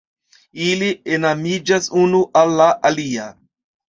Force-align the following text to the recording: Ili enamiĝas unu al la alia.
Ili 0.67 0.87
enamiĝas 1.17 1.89
unu 2.05 2.21
al 2.41 2.55
la 2.61 2.71
alia. 2.91 3.27